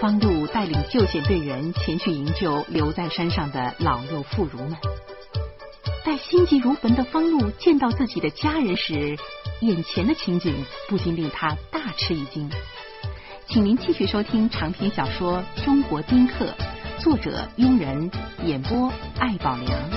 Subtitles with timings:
[0.00, 4.74] 方路带领救险队员前去营救留在山上的老幼妇孺们。
[6.06, 9.18] 待心急如焚的方路见到自己的家人时，
[9.60, 12.50] 眼前的情景不禁令他大吃一惊。
[13.46, 16.46] 请您继续收听长篇小说《中国丁克》，
[17.02, 18.10] 作者庸人，
[18.46, 19.90] 演播艾宝良。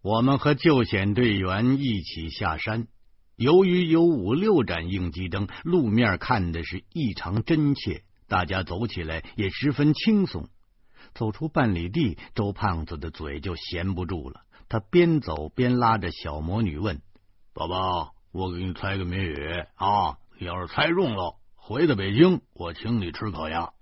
[0.00, 2.86] 我们和救险队员一起下山。
[3.36, 10.48] 由于有五六盏应急灯，路面看的是异常真切，大家走起来也十分轻松。
[11.14, 14.42] 走出半里地，周胖子的嘴就闲不住了。
[14.68, 17.02] 他边走边拉着小魔女问
[17.52, 20.18] ：“宝宝，我给你猜个谜语啊！
[20.38, 23.72] 你要是猜中了，回到北京，我请你吃烤鸭。”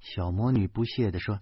[0.00, 1.40] 小魔女不屑的说：“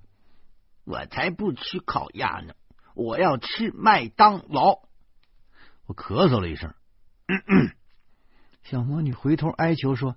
[0.84, 2.54] 我才不吃烤鸭呢，
[2.94, 4.80] 我要吃麦当劳。”
[5.86, 6.74] 我咳嗽了一声。
[8.62, 10.16] 小魔女回头哀求说：“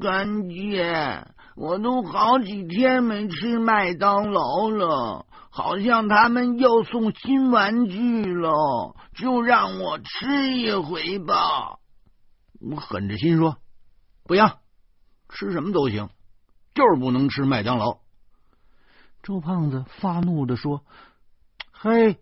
[0.00, 11.78] 干姐，我都好几天没吃麦当劳了，好像他们又送新玩具了，就让我吃一回吧。”
[12.60, 13.58] 我狠着心说
[14.24, 14.60] ：“不要，
[15.28, 16.08] 吃什么都行，
[16.74, 17.98] 就是不能吃麦当劳。”
[19.22, 20.84] 周胖子发怒的说
[21.72, 22.18] ：“嘿，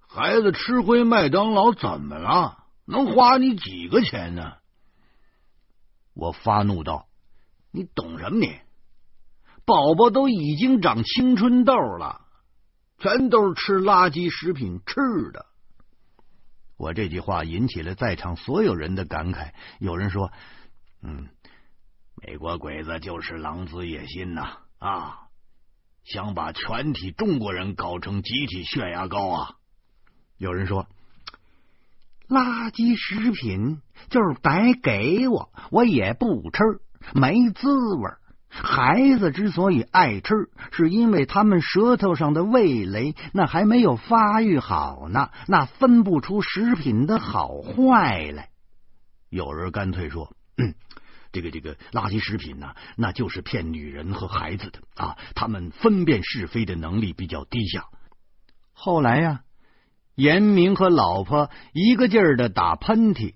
[0.00, 2.58] 孩子吃回麦当劳怎么了？”
[2.92, 4.58] 能花你几个钱呢？
[6.14, 7.08] 我发怒道
[7.72, 8.38] ：“你懂什么？
[8.38, 8.60] 你
[9.64, 12.26] 宝宝都已经长青春痘了，
[12.98, 15.00] 全都是吃垃圾食品吃
[15.32, 15.46] 的。”
[16.76, 19.52] 我这句话引起了在场所有人的感慨。
[19.78, 20.30] 有人说
[21.00, 21.30] ：“嗯，
[22.14, 24.58] 美国鬼子就是狼子野心呐！
[24.78, 25.28] 啊，
[26.04, 29.56] 想把全体中国人搞成集体血压高啊！”
[30.36, 30.86] 有人说。
[32.32, 36.80] 垃圾食品就是白给我，我也不吃，
[37.14, 38.10] 没滋味。
[38.48, 48.48] 孩子之所以爱吃，是因为他们舌头上的味蕾那还没有发育好呢，那分不出食品的好坏来。
[49.28, 50.74] 有人干脆说：“嗯，
[51.32, 57.84] 这个这个垃圾食品呢，那就是骗女人和孩子的啊，他们分辨是非的能力比较低下。”
[58.72, 59.42] 后来呀。
[60.14, 63.34] 严明和老婆一个劲儿的打喷嚏，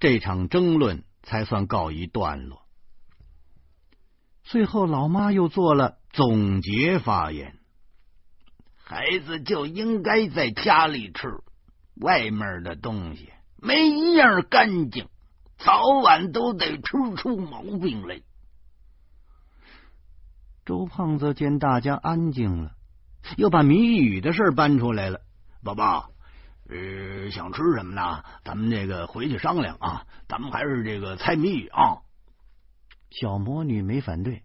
[0.00, 2.62] 这场争论才算告一段落。
[4.44, 7.58] 最后，老妈又做了总结发言
[8.78, 11.42] ：“孩子就应该在家里吃，
[11.96, 15.08] 外面的东西没一样干净，
[15.58, 16.82] 早晚都得吃
[17.16, 18.20] 出毛病来。”
[20.64, 22.72] 周胖子见大家安静了，
[23.36, 25.20] 又把谜语的事搬出来了。
[25.62, 26.10] 宝宝，
[26.68, 28.22] 呃，想吃什么呢？
[28.44, 30.06] 咱们这个回去商量啊。
[30.28, 32.02] 咱们还是这个猜谜语啊。
[33.10, 34.42] 小魔女没反对，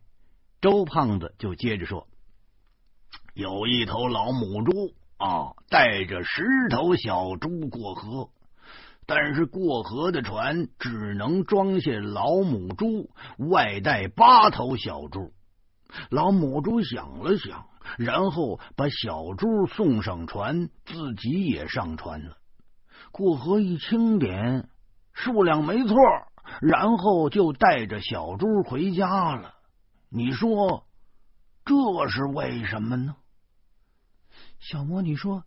[0.61, 2.07] 周胖子就接着说
[3.33, 8.29] ：“有一头老母猪啊，带着十头小猪过河，
[9.05, 15.33] 但是过河的船只能装下老母猪，外带八头小猪。
[16.09, 17.66] 老母猪想了想。”
[17.97, 22.38] 然后把小猪送上船，自己也上船了。
[23.12, 24.69] 过河一清点，
[25.14, 25.97] 数量没错，
[26.62, 29.56] 然后就带着小猪回家了。
[30.09, 30.86] 你说
[31.66, 31.75] 这
[32.09, 33.16] 是为什么呢？
[34.59, 35.44] 小魔女说：“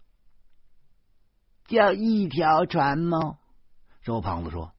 [1.66, 3.38] 就一条船吗？”
[4.02, 4.72] 周胖子说：“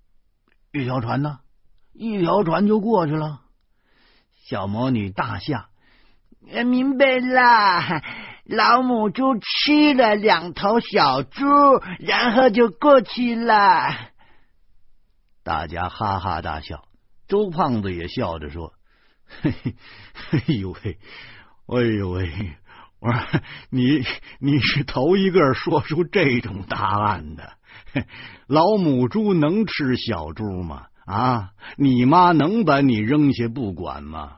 [0.72, 1.40] 一条船呢，
[1.94, 3.42] 一条船就过去了。”
[4.46, 5.70] 小魔女大笑。
[6.66, 8.04] 明白啦，
[8.46, 11.44] 老母猪吃了两头小猪，
[12.00, 13.90] 然后就过去了。
[15.44, 16.86] 大家哈哈大笑，
[17.28, 18.74] 周胖子也笑着说
[19.42, 19.76] ：“嘿嘿，
[20.32, 20.98] 哎呦喂，
[21.68, 22.32] 哎呦喂！
[23.00, 24.04] 我说你
[24.40, 27.54] 你是头一个说出这种答案的。
[28.48, 30.86] 老母猪能吃小猪吗？
[31.06, 34.38] 啊，你妈能把你扔下不管吗？”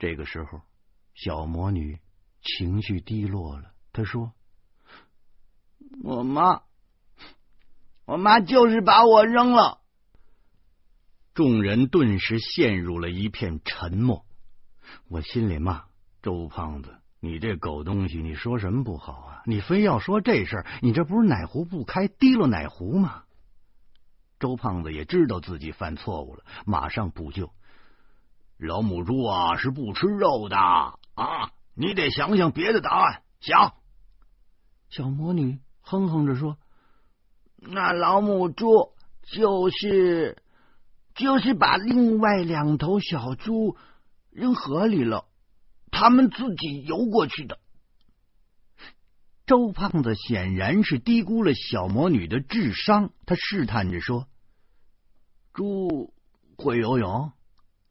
[0.00, 0.62] 这个时候，
[1.14, 2.00] 小魔女
[2.42, 3.70] 情绪低落了。
[3.92, 4.32] 她说
[6.02, 6.62] ：“我妈，
[8.06, 9.82] 我妈就是把我扔了。”
[11.34, 14.24] 众人顿时陷入了一片沉默。
[15.08, 15.84] 我心里骂
[16.22, 19.42] 周胖子：“你这狗东西，你说什么不好啊？
[19.44, 23.24] 你非要说这事儿，你这不是哪壶不开提了哪壶吗？”
[24.40, 27.52] 周胖子也知道自己犯错误了，马上补救。
[28.60, 31.52] 老母猪啊是不吃肉的啊！
[31.74, 33.22] 你得想想别的答案。
[33.40, 33.74] 想，
[34.90, 36.58] 小魔女哼哼着说
[37.56, 38.92] ：“那老母猪
[39.22, 40.42] 就是
[41.14, 43.76] 就是把另外两头小猪
[44.30, 45.24] 扔河里了，
[45.90, 47.58] 他们自己游过去的。
[49.46, 54.28] 周胖子显然是低估了小魔女的智商，他试探着说
[55.54, 56.12] ：“猪
[56.56, 57.32] 会游泳？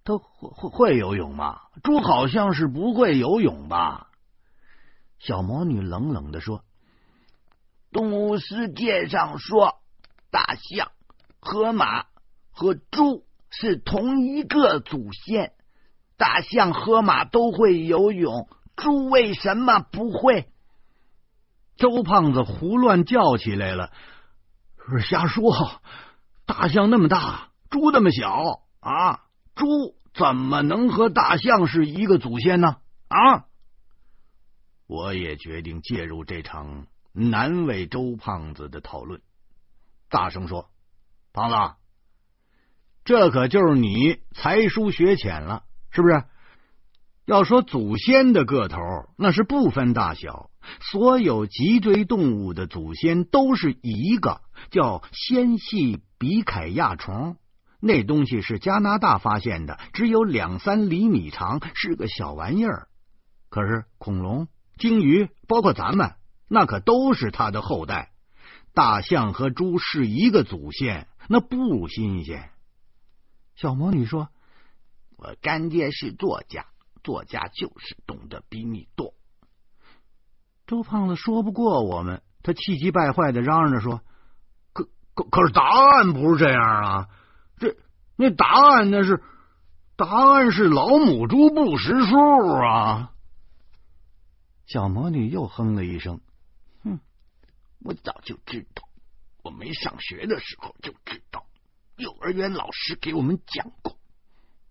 [0.09, 1.61] 它会会会游泳吗？
[1.83, 4.07] 猪好像是不会游泳吧？”
[5.19, 6.63] 小魔女冷冷的说
[7.93, 9.75] ：“动物世界上说，
[10.31, 10.91] 大象、
[11.39, 12.05] 河马
[12.49, 15.53] 和猪是同一个祖先，
[16.17, 20.49] 大象、河马都会游泳，猪为什么不会？”
[21.77, 23.91] 周胖子胡乱叫起来了
[25.07, 25.53] ：“瞎说！
[26.47, 29.19] 大象那么大，猪那么小啊！
[29.53, 29.67] 猪
[30.13, 32.77] 怎么能和大象是一个祖先呢？
[33.07, 33.45] 啊！”
[34.87, 39.21] 我也决定介入这场难为周胖子的讨论，
[40.09, 40.69] 大声说
[41.33, 41.75] ：“胖子，
[43.05, 46.23] 这可就是你才疏学浅了，是不是？
[47.25, 48.79] 要说祖先的个头，
[49.15, 50.49] 那是不分大小。”
[50.91, 57.37] 所有脊椎动物的祖先都是一个叫纤细比凯亚虫，
[57.79, 62.87] 那东西是加拿大发现的，只有两三厘米长，是个小玩意儿。
[63.49, 64.47] 可是恐龙、
[64.77, 66.15] 鲸鱼，包括咱们，
[66.47, 68.11] 那可都是它的后代。
[68.73, 72.51] 大象和猪是一个祖先，那不新鲜。
[73.55, 74.29] 小魔女说
[75.17, 76.65] ：“我干爹是作家，
[77.03, 79.13] 作家就是懂得比你多。”
[80.67, 84.01] 周胖子说不过我们，他气急败坏的嚷嚷着说
[84.71, 87.07] ：“可可可是答案不是这样啊！
[87.59, 87.75] 这
[88.15, 89.21] 那答案那是
[89.95, 92.17] 答案是老母猪不识数
[92.63, 93.11] 啊！”
[94.65, 96.21] 小魔女又哼了一声
[96.83, 96.99] ：“哼，
[97.83, 98.83] 我早就知道，
[99.43, 101.45] 我没上学的时候就知道，
[101.97, 103.97] 幼儿园老师给我们讲过，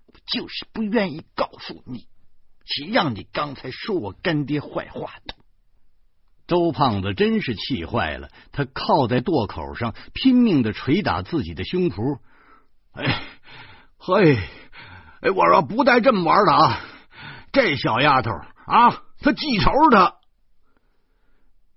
[0.06, 2.06] 我就是不愿意告诉你，
[2.64, 5.34] 谁让你刚才说我干爹坏话的。”
[6.46, 12.20] 周胖子真是气坏了，他靠在垛口上，拼命的捶打自己的胸脯。
[12.98, 13.22] 哎，
[13.96, 14.36] 嘿，
[15.20, 16.80] 哎，我说不带这么玩的啊！
[17.52, 18.32] 这小丫头
[18.66, 20.16] 啊，她记仇的。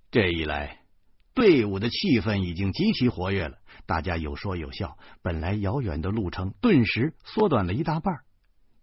[0.10, 0.80] 这一来，
[1.36, 4.98] 队伍的气氛已经极其活跃了，大家有说有笑。
[5.22, 8.22] 本来遥远的路程，顿时缩短了一大半。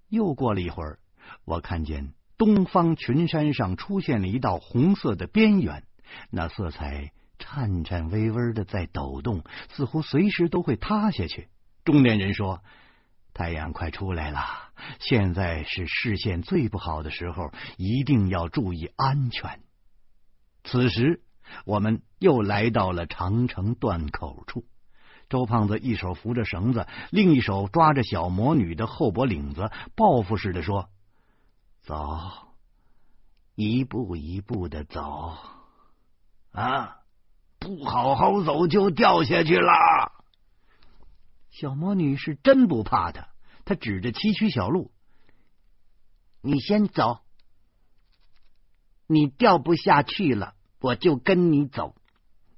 [0.09, 1.01] 又过了一会儿，
[1.45, 2.15] 我看见。
[2.37, 5.83] 东方群山上出现了一道红色的边缘，
[6.31, 9.43] 那色彩颤颤巍巍的在抖动，
[9.73, 11.49] 似乎随时都会塌下去。
[11.89, 12.61] 中年人说
[13.33, 14.45] ：“太阳快出来了，
[15.01, 19.63] 现在是视线最不好的时候，一定要注意安全。”
[20.65, 21.23] 此时，
[21.65, 24.67] 我们又来到了长城断口处。
[25.31, 30.91] 周胖子一手扶着绳子，另一手抓着小魔女的后脖领子，报复似的说。
[31.81, 32.05] 走，
[33.55, 35.39] 一步一步的走
[36.53, 36.97] 啊！
[37.59, 39.73] 不好好走就掉下去了。
[41.61, 43.31] 小魔女是真不怕他，
[43.65, 44.93] 她指着崎岖小路
[46.41, 47.19] ：“你先走，
[49.09, 51.97] 你掉不下去了，我就跟你走；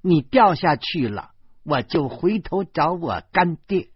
[0.01, 1.31] 你掉下去了，
[1.63, 3.89] 我就回头找我干爹。”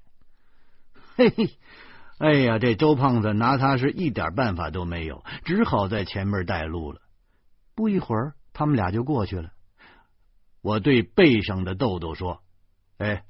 [1.16, 1.56] 嘿嘿。
[2.18, 7.02] 哎呀，这周胖子拿他是一点办法都没有，只好在前面带路了。
[7.76, 9.52] 不一会儿，他们俩就过去了。
[10.62, 12.42] 我对背上的豆豆说
[12.98, 13.24] ：“哎，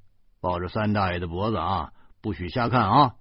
[0.46, 3.16] 抱着三大爷的脖子啊，不许瞎看啊！”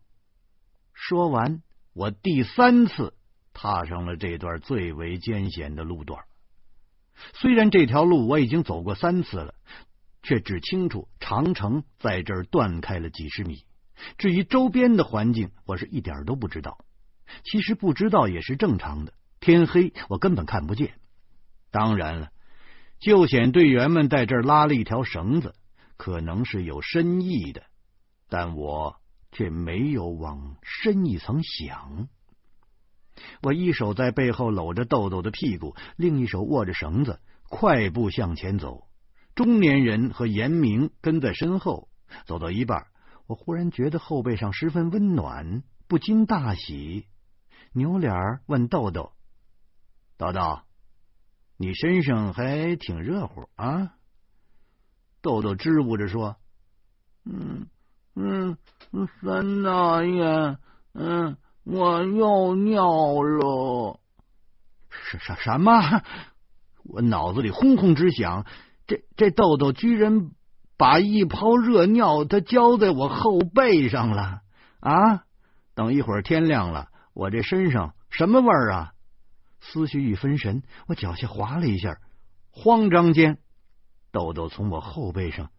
[0.92, 1.62] 说完，
[1.94, 3.14] 我第三次
[3.54, 6.22] 踏上了这段最为艰险的路段。
[7.32, 9.54] 虽然这条路我已经走过三次了，
[10.22, 13.64] 却只清楚长城在这儿断开了几十米。
[14.18, 16.84] 至于周边的环境，我是一点都不知道。
[17.42, 19.14] 其实不知道也是正常的。
[19.40, 20.92] 天黑，我根本看不见。
[21.70, 22.28] 当然了，
[23.00, 25.54] 救险队员们在这儿拉了一条绳子，
[25.96, 27.64] 可能是有深意的，
[28.28, 28.96] 但我
[29.32, 32.08] 却没有往深一层想。
[33.42, 38.88] 我一手在背后搂着豆豆的屁股，另一手握着绳子，快步向前走。
[39.34, 41.88] 中年人和严明跟在身后，
[42.26, 42.86] 走到一半。
[43.26, 47.06] 我忽然觉得后背上十分温暖，不禁大喜，
[47.72, 48.12] 扭脸
[48.46, 49.12] 问豆豆
[50.18, 50.60] ：“豆豆，
[51.56, 53.94] 你身上还挺热乎啊？”
[55.24, 56.36] 豆豆支吾着说
[57.24, 57.66] ：“嗯
[58.14, 58.56] 嗯，
[59.22, 60.58] 三大爷，
[60.92, 62.84] 嗯，我又尿
[63.22, 63.98] 了。”
[65.10, 65.72] 什什什么？
[66.84, 68.44] 我脑子里轰轰直响，
[68.86, 70.30] 这这豆豆居然。
[70.76, 74.40] 把一泡热尿，他浇在我后背上了
[74.80, 75.22] 啊，
[75.76, 78.92] 等一会儿天亮了，我这身上什么味儿啊？
[79.60, 81.98] 思绪一分神，我脚下滑了一下，
[82.50, 83.38] 慌张间，
[84.14, 85.50] 豆豆从我后背上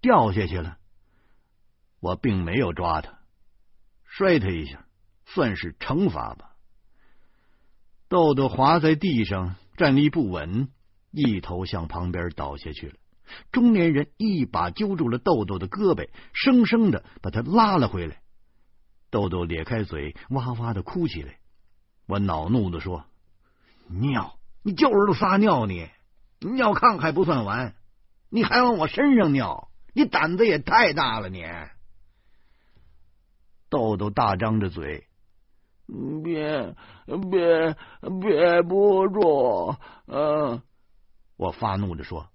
[0.00, 0.78] 掉下去了。
[2.00, 3.18] 我并没有抓他，
[4.06, 4.86] 摔他一下，
[5.26, 6.56] 算是惩罚吧。
[8.08, 10.70] 豆豆滑在地上，站立不稳，
[11.10, 12.94] 一头向旁边倒下去了。
[13.52, 18.22] 中年人一把揪住了豆豆的胳膊，生生的把他拉了回来。
[19.10, 21.38] 豆豆咧开嘴，哇哇的哭起来。
[22.06, 23.04] 我恼怒的说
[23.86, 25.66] ：“尿，你就是撒尿！
[25.66, 25.86] 你
[26.40, 27.74] 尿炕还不算完，
[28.30, 31.28] 你还往我身上尿，你胆子也太大了！
[31.28, 31.44] 你。”
[33.68, 35.06] 豆豆大张着嘴。
[36.22, 36.76] 憋
[37.30, 37.76] 憋
[38.20, 39.76] 憋不住！
[40.06, 40.62] 嗯，
[41.36, 42.28] 我发怒着说：“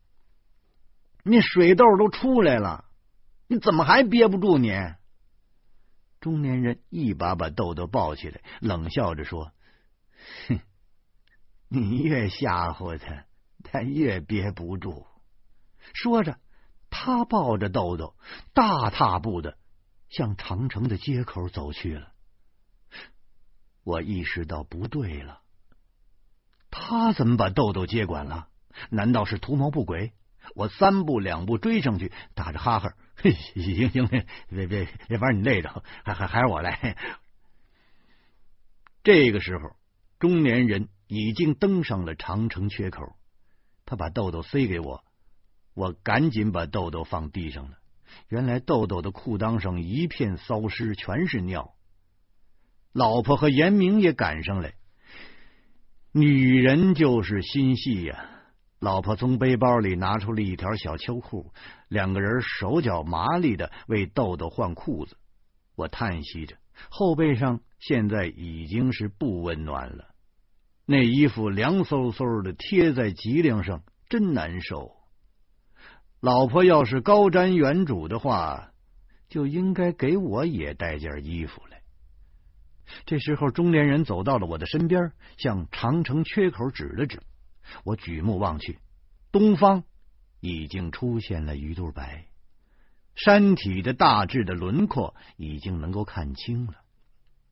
[1.24, 2.84] 你水痘都出来了，
[3.48, 4.74] 你怎么还憋不住？”你
[6.20, 9.54] 中年人一把把豆豆抱起来，冷笑着说
[10.50, 10.60] ：“哼，
[11.70, 13.25] 你越吓唬他，
[13.64, 15.08] 他越憋不住。”
[15.96, 16.38] 说着，
[16.90, 18.16] 他抱着豆豆，
[18.54, 19.58] 大踏步的
[20.10, 22.12] 向长城的街口走去了。
[23.84, 25.40] 我意识到不对了，
[26.70, 28.50] 他怎么把豆豆接管了？
[28.90, 30.12] 难道是图谋不轨？
[30.54, 34.08] 我三步两步追上去，打着哈哈：“行行，
[34.50, 36.98] 别别别把你累着，还还还是我来。”
[39.02, 39.78] 这个时候，
[40.20, 43.16] 中年人已经登上了长城缺口，
[43.86, 45.05] 他把豆豆塞给我，
[45.75, 47.77] 我赶紧把豆豆放地上了。
[48.29, 51.75] 原来豆豆的裤裆上一片骚湿，全是尿。
[52.94, 54.74] 老婆和严明也赶上来，
[56.13, 58.29] 女人就是心细呀。
[58.79, 61.51] 老婆从背包里拿出了一条小秋裤，
[61.89, 65.17] 两个人手脚麻利的为豆豆换裤子。
[65.75, 66.55] 我叹息着，
[66.89, 70.10] 后背上现在已经是不温暖了，
[70.86, 74.95] 那衣服凉飕飕的贴在脊梁上，真难受。
[76.25, 78.72] 老婆要是高瞻远瞩的话，
[79.29, 81.84] 就应该给我也带件衣服来。
[83.05, 87.22] 这时候，中年人走到了我的身边，向长城缺口指了指。
[87.84, 88.79] 我举目望去，
[89.32, 89.84] 东方
[90.39, 92.25] 已经出现了鱼肚白，
[93.13, 96.74] 山体的大致的轮廓已经能够看清了。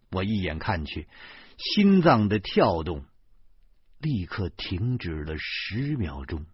[0.09, 1.07] 我一眼看去，
[1.59, 3.05] 心脏的跳动
[3.99, 6.47] 立刻停止了十秒钟。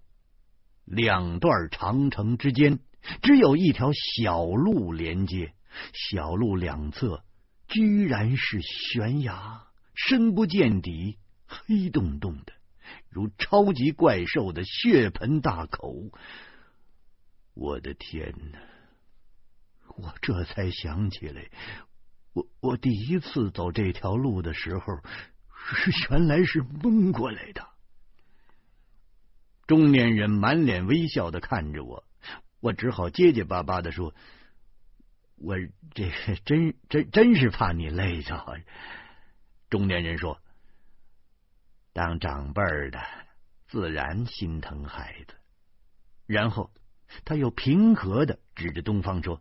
[0.89, 2.79] 两段长城之间
[3.22, 5.53] 只有一条小路连接，
[5.93, 7.24] 小路两侧。
[7.67, 12.53] 居然是悬崖，深不见底，黑洞洞的，
[13.10, 15.93] 如超级怪兽的血盆大口。
[17.53, 18.60] 我的天哪！
[19.98, 21.51] 我这才想起来，
[22.34, 24.86] 我我第一次走这条路的时候，
[26.10, 27.68] 原来是蒙过来的。
[29.69, 32.03] 中年人满脸微笑的看着我，
[32.59, 34.15] 我只好结结巴巴的说。
[35.35, 35.55] 我
[35.93, 36.11] 这
[36.43, 38.59] 真真真是怕你累着。
[39.69, 40.41] 中年人说
[41.93, 42.99] ：“当长辈的
[43.67, 45.35] 自然心疼孩子。”
[46.25, 46.71] 然后
[47.23, 49.39] 他又平和的指着东方说：“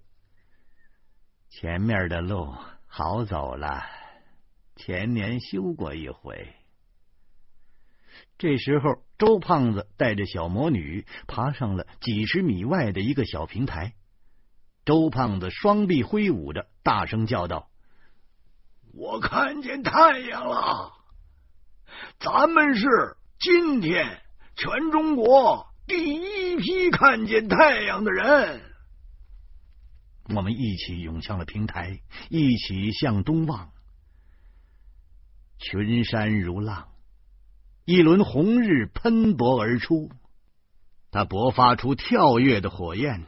[1.48, 2.54] 前面的路
[2.86, 3.82] 好走了，
[4.76, 6.54] 前年修过一回。”
[8.38, 13.94] 这时候，周胖子带着小魔女爬上了几十米外的一个小平台。
[14.84, 17.68] 周胖子双臂挥舞着，大声叫道
[18.94, 20.92] ：“我看见太阳了！
[22.20, 22.86] 咱们是
[23.40, 24.22] 今天
[24.54, 28.62] 全中国第一批看见太阳的人。”
[30.34, 33.72] 我们一起涌向了平台，一起向东望。
[35.58, 36.88] 群山如浪，
[37.90, 40.10] 一轮红日喷薄而出，
[41.10, 43.24] 它勃发出跳跃的火焰。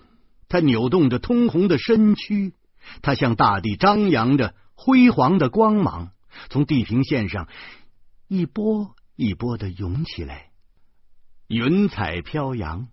[0.50, 2.52] 他扭动着通红的身躯，
[3.00, 6.10] 他向大地张扬着辉煌的光芒，
[6.50, 7.48] 从地平线上
[8.28, 10.50] 一波一波的涌起来。
[11.48, 12.88] 云彩飘扬，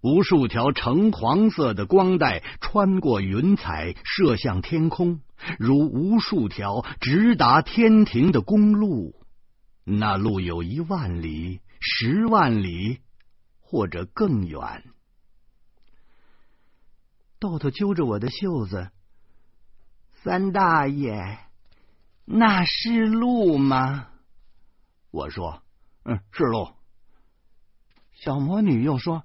[0.00, 5.22] 无数条橙黄色的光带穿过云彩，射向天空，
[5.58, 9.16] 如无数条直达天庭的公路。
[9.84, 13.00] 那路有一万里、十万里，
[13.60, 14.82] 或者更远。
[17.38, 18.90] 豆豆揪着我的袖子，
[20.22, 21.38] 三大爷，
[22.24, 24.08] 那是路吗？
[25.10, 25.62] 我说
[26.04, 26.72] ：“嗯，是路。”
[28.14, 29.24] 小魔女又说：“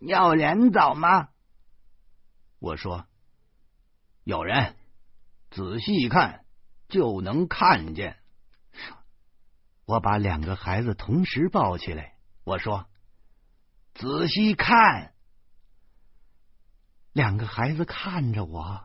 [0.00, 1.28] 有人走吗？”
[2.58, 3.06] 我说
[4.24, 4.74] ：“有人，
[5.50, 6.44] 仔细一看
[6.88, 8.18] 就能看见。
[9.86, 12.86] 我把两个孩子同时抱起来，我说
[13.94, 15.14] ：“仔细看。”
[17.14, 18.84] 两个孩子看着我，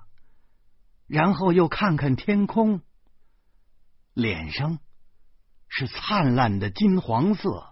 [1.07, 2.81] 然后又看看天空，
[4.13, 4.79] 脸上
[5.67, 7.67] 是灿烂的金黄色。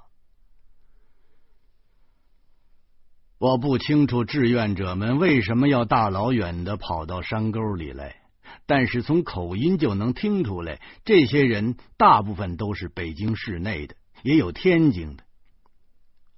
[3.38, 8.19] 我不清楚志愿者们为什么要大老远的跑到山沟里来，
[8.66, 15.24] 但是从口音就能听出来，这些人大部分都是北京市内的，也有天津的。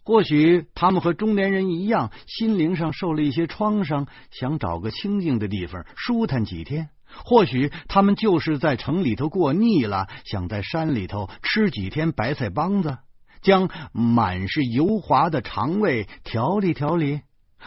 [0.03, 6.85] 或许他们和中年人一样，心灵上受了一些创伤，想找个清静的地方舒坦几天；
[7.23, 12.97] 或许他们就是在城里头过腻了，想在山里头吃几天白菜帮子。
[13.41, 17.21] 将满是油滑的肠胃调理调理，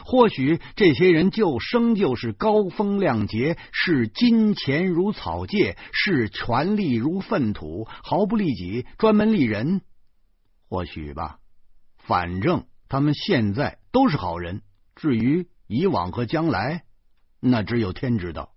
[0.04, 9.82] 或许这些人就生就是高风亮节，视金钱如草芥，视权力如粪土，毫不利己，专门利人。
[10.68, 11.38] 或许吧，
[11.98, 14.62] 反正他们现在都是好人。
[14.96, 16.84] 至于以往和将来，
[17.40, 18.50] 那只有天知道。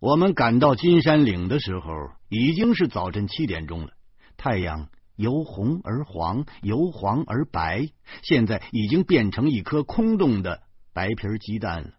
[0.00, 1.90] 我们赶到金山岭的时候，
[2.28, 3.92] 已经是早晨七点钟了，
[4.36, 4.88] 太阳。
[5.18, 7.88] 由红而黄，由黄而白，
[8.22, 11.90] 现在已经变成一颗空洞的白皮鸡蛋了。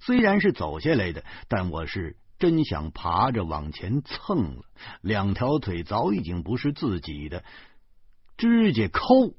[0.00, 4.62] 虽然是走下来的，但我是真想爬着往前蹭了。
[5.00, 7.44] 两条腿早已经不是自己的，
[8.36, 9.36] 指甲抠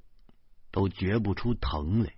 [0.71, 2.13] 都觉不出疼来。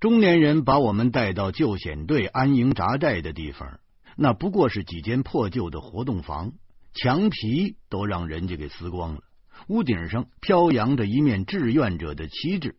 [0.00, 3.78] 中年人把我们带到救险队安营扎寨的地方，
[4.16, 6.54] 那不过是几间破旧的活动房。
[6.94, 9.22] 墙皮都让人家给撕光了，
[9.68, 12.76] 屋顶上飘扬着一面志愿者的旗帜，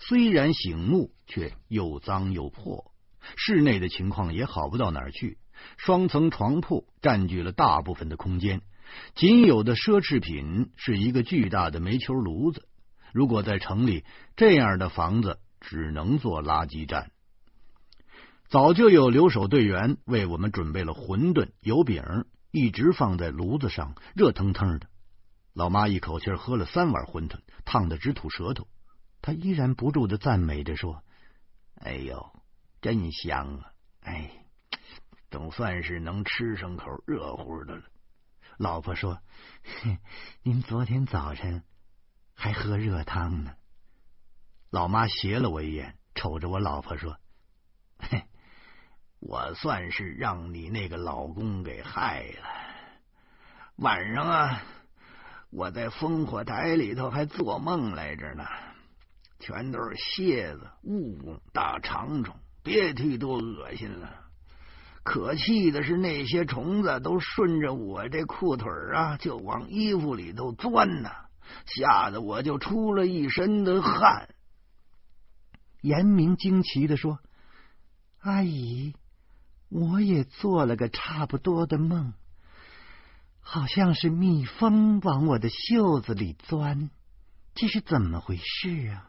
[0.00, 2.92] 虽然醒目，却又脏又破。
[3.36, 5.38] 室内的情况也好不到哪儿去，
[5.76, 8.62] 双层床铺占据了大部分的空间，
[9.14, 12.68] 仅有的奢侈品是一个巨大的煤球炉子。
[13.12, 14.04] 如果在城里，
[14.36, 17.10] 这样的房子只能做垃圾站。
[18.48, 22.02] 早就有留守队员为我们准备了馄饨、油饼。
[22.52, 24.86] 一直放在炉子上，热腾腾的。
[25.54, 28.68] 老妈一口气喝了三碗馄饨，烫的直吐舌头。
[29.22, 31.02] 她依然不住的赞美着说
[31.80, 32.30] ：“哎呦，
[32.82, 33.72] 真香啊！
[34.02, 34.44] 哎，
[35.30, 37.84] 总算是能吃上口热乎的了。”
[38.58, 39.22] 老婆说
[40.44, 41.64] ：“您昨天早晨
[42.34, 43.54] 还喝热汤呢。”
[44.68, 47.16] 老妈斜了我一眼，瞅着我老婆说
[47.98, 48.24] ：“嘿。”
[49.24, 52.48] 我算是让你那个老公给害了。
[53.76, 54.62] 晚上啊，
[55.50, 58.44] 我在烽火台里头还做梦来着呢，
[59.38, 64.12] 全都是蝎子、蜈蚣、大长虫，别提多恶心了。
[65.04, 71.10] 可气的是，那些虫子都顺着我这裤腿啊，就往衣服里头钻呢，
[71.64, 74.28] 吓得我就出了一身的汗。
[75.80, 77.20] 严明惊奇的说
[78.18, 78.94] ：“阿姨。”
[79.72, 82.12] 我也做了个差不多的梦，
[83.40, 86.90] 好像是蜜蜂往我的袖子里钻，
[87.54, 89.08] 这是怎么回事啊？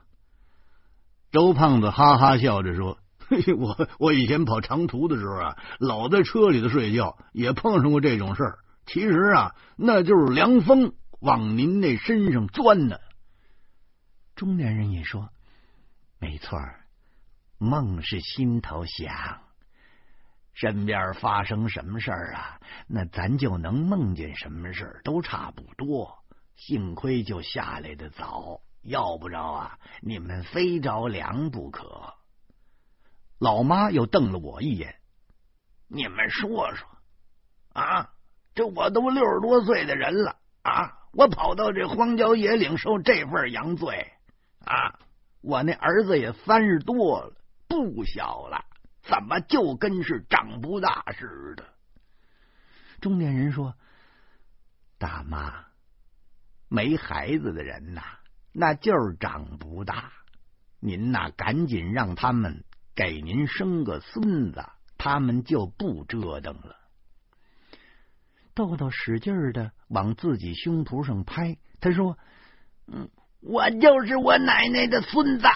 [1.32, 2.98] 周胖子哈哈笑着说
[3.60, 8.60] ：“我我以前跑长途的时候啊，老在车里头睡觉，也碰上过这种事儿。
[8.86, 13.00] 其实啊，那就是凉风往您那身上钻呢。”
[14.36, 15.30] 中年人也说
[16.20, 16.58] ：“没错，
[17.58, 19.42] 梦是心头想。”
[20.54, 22.60] 身边发生什么事儿啊？
[22.88, 26.20] 那咱就能梦见什么事儿，都差不多。
[26.56, 32.14] 幸亏就下来的早，要不着啊，你们非着凉不可。
[33.40, 34.96] 老妈又瞪了我一眼
[35.90, 36.88] ：“你们说说
[37.74, 38.12] 啊，
[38.54, 44.12] 这我都六十多岁的人了啊，我跑到这荒郊野岭受这份洋罪
[44.64, 45.00] 啊！
[45.42, 47.34] 我那儿子也三十多了，
[47.68, 48.64] 不小了。”
[49.04, 51.66] 怎么就跟是长不大似的？
[53.02, 53.76] 中年人说
[54.98, 55.66] ：“大妈，
[56.70, 58.02] 没孩子的人呐，
[58.54, 60.14] 那就是长不大。
[60.80, 62.64] 您呐，赶紧让他们
[62.96, 64.64] 给您生个孙子，
[64.98, 66.78] 他们就不折腾了。”
[68.56, 72.18] 豆豆使劲的往自己胸脯上拍，他说
[72.88, 73.10] ：“嗯，
[73.42, 75.48] 我就是我奶奶的孙子。”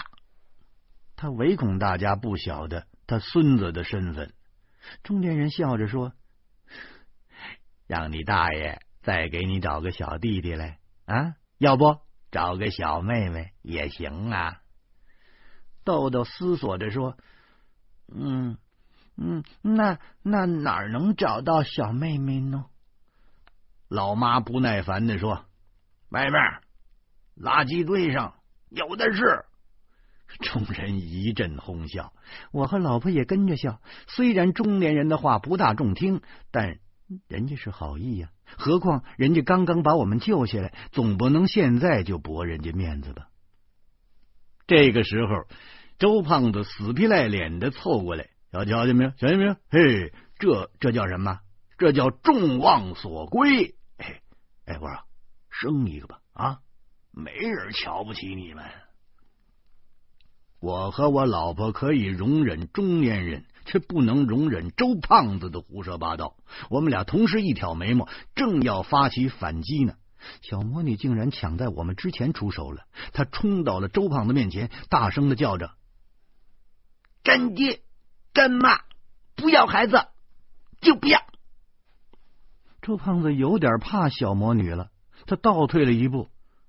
[1.16, 2.86] 他唯恐大家不晓得。
[3.08, 4.34] 他孙子的身份，
[5.02, 6.12] 中年人笑着说
[7.88, 14.60] ：“让你大爷再给你找个小弟弟来啊，要不找个小妹妹也行啊。”
[15.84, 17.16] 豆豆思索着说
[18.12, 18.58] ：“嗯，
[19.16, 22.66] 嗯，那那哪能找到小妹妹呢？
[23.88, 25.46] 老妈不耐烦的说
[26.12, 26.34] ：“外面
[27.38, 29.46] 垃圾堆上有的是。”
[30.40, 32.12] 众人一阵哄笑，
[32.52, 33.80] 我和老婆也跟着笑。
[34.06, 36.78] 虽然中年人的话不大中听，但
[37.26, 38.30] 人家是好意呀。
[38.56, 43.28] 何况人家刚刚把我们救下来，总不能现在就驳人家面子吧？
[44.66, 45.46] 这个时候，
[45.98, 49.10] 周胖子死皮赖脸的凑过来，要瞧见没有？
[49.10, 49.56] 瞧见没有？
[49.70, 51.40] 嘿，这这叫什么？
[51.78, 53.76] 这叫众望所归。
[53.96, 54.20] 哎
[54.66, 54.98] 哎，我说
[55.50, 56.60] 生一个吧啊！
[57.10, 58.64] 没人瞧不起你们。
[60.60, 66.34] 我和我老婆可以容忍中年人，却不能容忍周胖子的胡说八道。
[66.68, 69.94] 我们俩同时一挑眉毛，正要发起反击呢，
[70.42, 72.86] 小魔女竟然抢在我们之前出手了。
[73.12, 75.70] 她冲到了周胖子面前，大声的叫着
[77.22, 77.80] ：“干爹，
[78.32, 78.80] 干妈，
[79.36, 80.08] 不要孩子，
[80.80, 81.20] 就不要！”
[82.82, 84.90] 周胖子有点怕小魔女了，
[85.26, 86.28] 他倒退了一步：“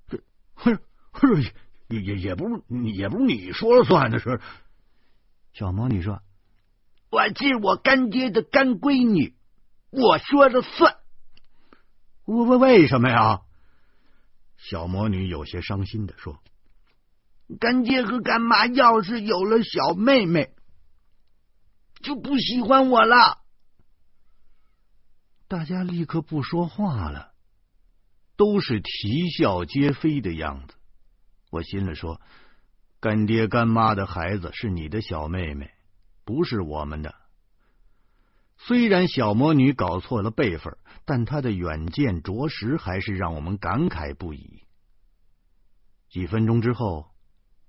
[0.10, 0.19] 这，
[0.54, 0.78] 哼，
[1.12, 1.43] 哼。”
[1.89, 4.39] 也也也不是，也不是你说了算的事。
[5.54, 6.21] 小魔女说
[7.10, 9.36] ：“我是我干爹的干闺女，
[9.89, 10.95] 我说了算。”
[12.25, 13.41] 为为为什么呀？
[14.58, 16.39] 小魔女有些伤心的说
[17.60, 20.54] ：“干爹和干妈要是有了小妹妹，
[22.04, 23.39] 就不喜欢我了。”
[25.47, 27.34] 大家立刻不说话了，
[28.36, 30.75] 都是啼笑皆非的样子。
[31.49, 32.21] 我心里说
[33.01, 35.71] ：“干爹干妈的孩子是你的小妹妹，
[36.25, 37.15] 不是我们的。”
[38.62, 44.63] 虽然小魔女搞错了辈分，但她的远见着实还是让我们感慨不已。
[46.09, 47.12] 几分钟之后，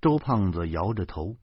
[0.01, 1.37] 周胖子摇着头：“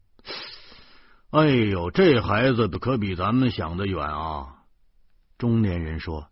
[1.32, 4.64] 哎呦，这孩子可比咱们想的远啊！”
[5.40, 6.30] 中年人说：“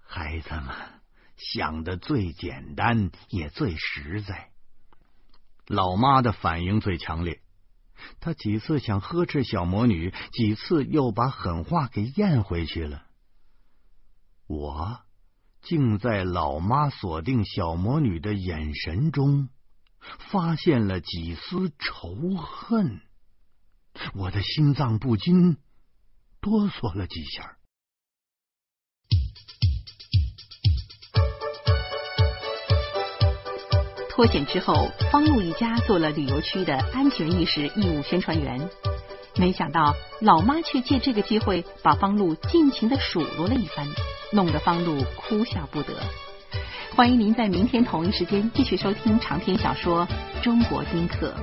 [0.00, 0.74] 孩子们
[1.36, 4.48] 想的最简单，也最实在。”
[5.66, 7.40] 老妈的反应最强烈，
[8.20, 13.04] 她几次想呵斥小魔女，几次又把狠话给咽回去了。
[14.46, 15.00] 我
[15.62, 19.48] 竟在老妈锁定小魔女的眼神中
[20.30, 23.00] 发现了几丝仇恨，
[24.14, 25.56] 我的心脏不禁
[26.40, 27.56] 哆嗦了几下。
[34.14, 38.60] 脱险之后，方露一家做了旅游区的安全意识义务宣传员。
[39.36, 43.88] 没想到老妈却借这个机会把方露尽情的数落了一番，
[44.30, 45.94] 弄得方露哭笑不得。
[46.94, 50.06] 欢迎您在明天同一时间继续收听长篇小说
[50.44, 51.34] 《中国丁克》。